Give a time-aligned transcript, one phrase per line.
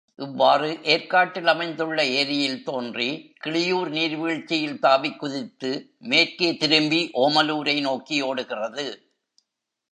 [0.19, 3.07] இவ்வாறு ஏர்க்காட்டில் அமைந்துள்ள ஏரியில் தோன்றி,
[3.43, 5.71] கிளியூர் நீர்வீழ்ச்சியில் தாவிக்குதித்து,
[5.99, 8.85] மேற்கே திரும்பி ஓமலூரை நோக்கி ஓடுகிறது.